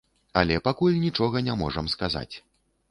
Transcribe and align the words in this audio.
Але 0.39 0.55
пакуль 0.67 0.97
нічога 1.05 1.45
не 1.49 1.59
можам 1.63 1.85
сказаць. 1.97 2.31